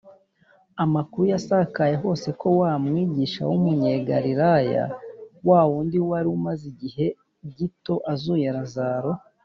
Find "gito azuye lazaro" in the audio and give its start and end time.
7.57-9.11